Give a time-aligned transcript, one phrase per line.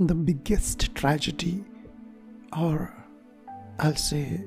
[0.00, 1.64] the biggest tragedy,
[2.58, 2.92] or
[3.78, 4.42] I'll say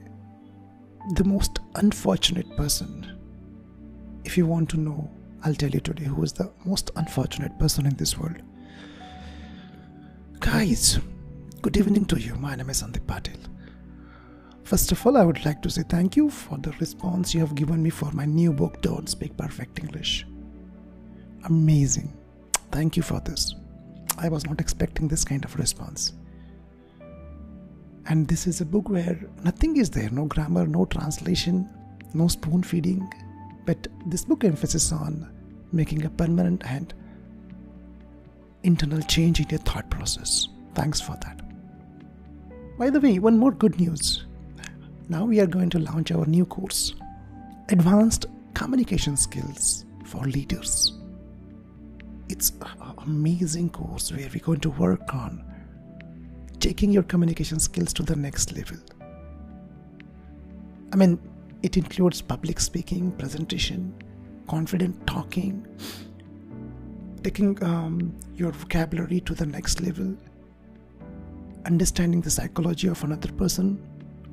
[1.13, 3.17] the most unfortunate person.
[4.25, 5.09] If you want to know,
[5.43, 8.41] I'll tell you today who is the most unfortunate person in this world.
[10.39, 10.99] Guys,
[11.61, 12.35] good evening to you.
[12.35, 13.39] My name is Sandeep Patil.
[14.63, 17.55] First of all, I would like to say thank you for the response you have
[17.55, 20.27] given me for my new book, Don't Speak Perfect English.
[21.45, 22.11] Amazing.
[22.69, 23.55] Thank you for this.
[24.17, 26.13] I was not expecting this kind of response.
[28.07, 31.69] And this is a book where nothing is there no grammar, no translation,
[32.13, 33.11] no spoon feeding.
[33.65, 35.29] But this book emphasizes on
[35.71, 36.93] making a permanent and
[38.63, 40.47] internal change in your thought process.
[40.73, 41.41] Thanks for that.
[42.77, 44.25] By the way, one more good news.
[45.09, 46.93] Now we are going to launch our new course
[47.69, 50.93] Advanced Communication Skills for Leaders.
[52.29, 55.43] It's an amazing course where we're going to work on
[56.59, 58.77] taking your communication skills to the next level.
[60.91, 61.19] I mean,
[61.63, 63.93] it includes public speaking, presentation,
[64.47, 65.65] confident talking,
[67.23, 70.15] taking um, your vocabulary to the next level,
[71.65, 73.75] understanding the psychology of another person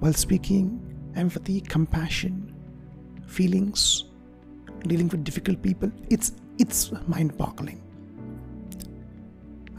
[0.00, 0.80] while speaking,
[1.16, 2.54] empathy, compassion,
[3.26, 4.04] feelings,
[4.86, 5.90] dealing with difficult people.
[6.10, 7.83] It's it's mind-boggling.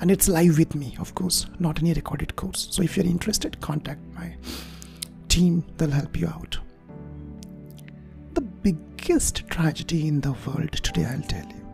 [0.01, 2.67] And it's live with me, of course, not any recorded course.
[2.71, 4.35] So if you're interested, contact my
[5.29, 6.57] team, they'll help you out.
[8.33, 11.65] The biggest tragedy in the world today, I'll tell you,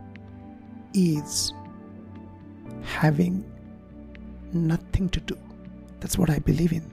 [0.94, 1.52] is
[2.82, 3.44] having
[4.52, 5.36] nothing to do.
[6.00, 6.92] That's what I believe in.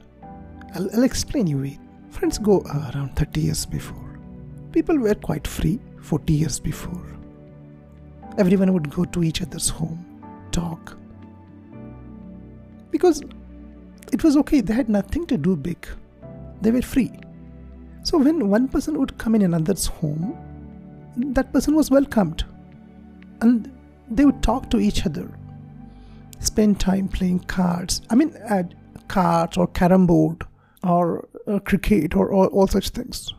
[0.76, 1.78] I'll, I'll explain you it.
[2.10, 4.20] Friends go uh, around 30 years before.
[4.72, 7.06] People were quite free 40 years before.
[8.38, 10.06] Everyone would go to each other's home,
[10.52, 10.98] talk.
[13.00, 13.22] Because
[14.11, 15.88] it was okay, they had nothing to do big.
[16.61, 17.14] They were free.
[18.03, 20.37] So when one person would come in another's home,
[21.15, 22.43] that person was welcomed.
[23.39, 23.71] And
[24.11, 25.32] they would talk to each other,
[26.42, 28.02] spend time playing cards.
[28.09, 28.76] I mean, add
[29.08, 30.43] cards or carom board
[30.83, 33.33] or uh, cricket or, or all such things.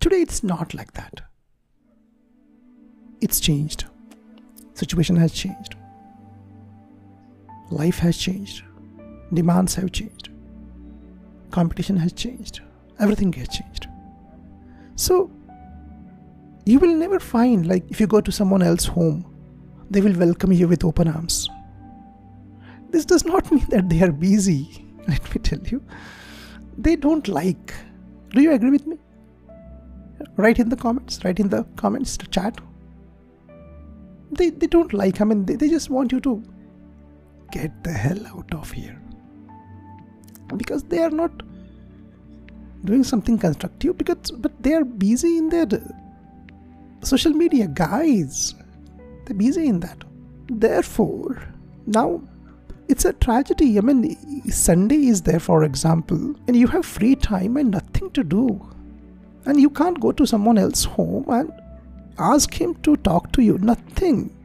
[0.00, 1.22] Today it's not like that.
[3.20, 3.86] It's changed.
[4.74, 5.74] Situation has changed.
[7.70, 8.64] Life has changed.
[9.32, 10.30] Demands have changed.
[11.50, 12.60] Competition has changed.
[12.98, 13.86] Everything has changed.
[14.96, 15.30] So
[16.66, 19.24] you will never find like if you go to someone else's home,
[19.88, 21.48] they will welcome you with open arms.
[22.90, 24.84] This does not mean that they are busy.
[25.08, 25.82] Let me tell you.
[26.76, 27.74] They don't like.
[28.30, 28.98] Do you agree with me?
[30.36, 31.24] Write in the comments.
[31.24, 32.60] Write in the comments to chat.
[34.32, 35.20] They, they don't like.
[35.20, 36.42] I mean, they, they just want you to
[37.50, 39.00] get the hell out of here.
[40.56, 41.30] Because they are not
[42.84, 45.66] doing something constructive because but they are busy in their
[47.02, 48.54] social media guys.
[49.26, 50.02] They're busy in that.
[50.48, 51.42] Therefore
[51.86, 52.22] now
[52.88, 53.78] it's a tragedy.
[53.78, 58.24] I mean sunday is there for example and you have free time and nothing to
[58.24, 58.60] do.
[59.46, 61.52] And you can't go to someone else's home and
[62.18, 63.58] ask him to talk to you.
[63.58, 64.36] Nothing.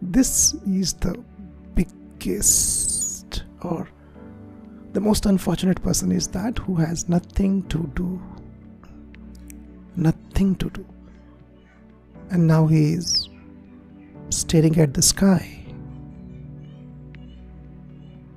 [0.00, 1.22] This is the
[2.26, 3.88] biggest or
[4.92, 8.20] the most unfortunate person is that who has nothing to do
[9.94, 10.84] nothing to do.
[12.30, 13.28] And now he is
[14.30, 15.62] staring at the sky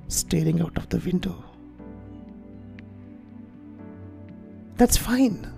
[0.08, 1.44] staring out of the window.
[4.76, 5.52] That's fine.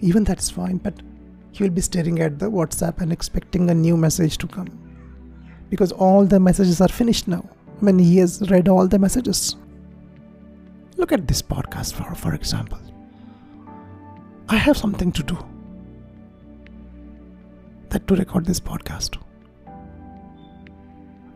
[0.00, 1.00] Even that's fine but
[1.52, 4.68] he will be staring at the whatsapp and expecting a new message to come.
[5.70, 7.48] Because all the messages are finished now
[7.80, 9.56] when he has read all the messages.
[10.96, 12.80] Look at this podcast for for example.
[14.48, 15.38] I have something to do.
[17.90, 19.18] That to record this podcast.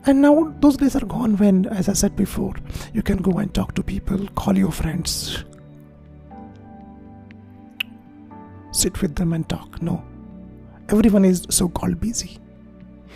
[0.05, 2.55] And now those days are gone when as i said before
[2.93, 5.45] you can go and talk to people call your friends.
[8.73, 9.81] Sit with them and talk.
[9.83, 10.03] No.
[10.89, 12.39] Everyone is so called busy.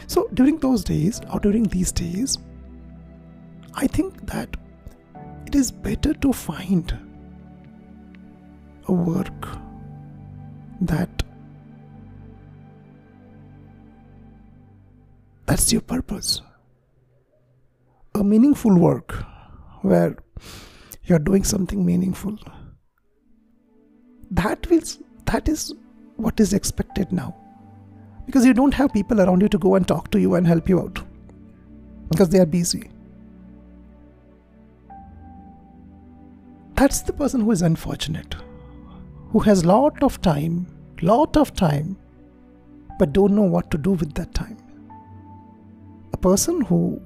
[0.06, 2.38] So during those days or during these days
[3.76, 4.56] i think that
[5.46, 6.98] it is better to find
[8.88, 9.48] a work
[10.80, 11.22] that
[15.46, 16.42] that's your purpose.
[18.14, 19.24] A meaningful work
[19.82, 20.16] where
[21.04, 22.36] you're doing something meaningful.
[24.30, 25.74] That is that is
[26.16, 27.36] what is expected now.
[28.26, 30.68] Because you don't have people around you to go and talk to you and help
[30.68, 31.00] you out.
[32.10, 32.90] Because they are busy
[36.86, 38.36] that's the person who is unfortunate
[39.30, 40.54] who has lot of time
[41.02, 41.96] lot of time
[42.98, 44.56] but don't know what to do with that time.
[46.12, 47.00] A person who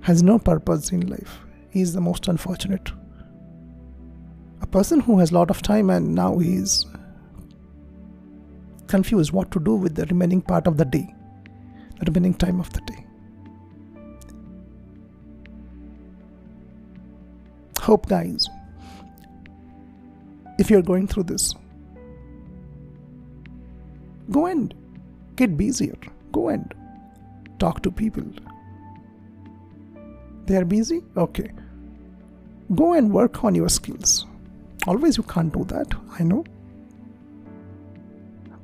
[0.00, 1.38] has no purpose in life
[1.72, 2.90] is the most unfortunate.
[4.60, 6.84] A person who has lot of time and now he is
[8.88, 11.14] confused what to do with the remaining part of the day
[12.00, 13.01] the remaining time of the day
[17.92, 18.48] hope guys
[20.58, 21.54] if you're going through this
[24.30, 24.74] go and
[25.36, 25.96] get busier.
[26.32, 26.74] Go and
[27.58, 28.24] talk to people.
[30.46, 31.02] They are busy?
[31.16, 31.52] Okay.
[32.74, 34.26] Go and work on your skills.
[34.86, 36.44] Always you can't do that i know.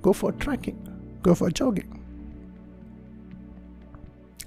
[0.02, 0.78] Go for trekking.
[1.22, 1.94] Go for jogging.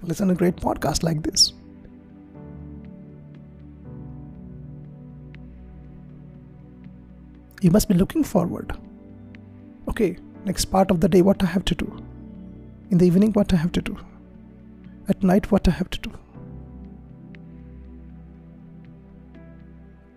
[0.04, 1.54] Listen to a great podcast like this
[7.62, 8.76] you must be looking forward.
[9.88, 12.04] Okay, next part of the day, what I have to do.
[12.90, 13.98] In the evening, what I have to do.
[15.08, 16.12] At night, what I have to do.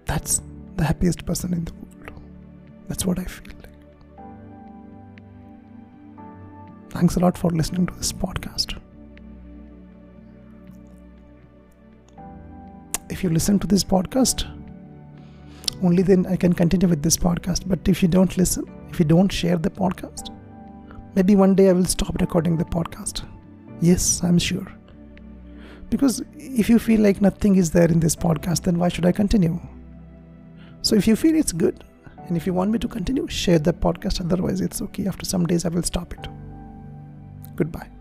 [0.07, 0.43] That's
[0.77, 2.13] the happiest person in the world.
[2.89, 3.71] That's what I feel like.
[6.91, 8.79] Thanks a lot for listening to this podcast.
[13.11, 14.47] If you listen to this podcast,
[15.85, 17.69] only then I can continue with this podcast.
[17.69, 20.35] But if you don't listen, if you don't share the podcast,
[21.15, 23.25] maybe one day I will stop recording the podcast.
[23.81, 24.67] Yes, I'm sure.
[25.91, 29.13] Because if you feel like nothing is there in this podcast, then why should I
[29.13, 29.61] continue?
[30.83, 31.85] So if you feel it's good,
[32.27, 34.21] and if you want me to continue, share the podcast.
[34.21, 35.07] Otherwise, it's okay.
[35.07, 36.27] After some days, I will stop it.
[37.55, 37.94] Goodbye.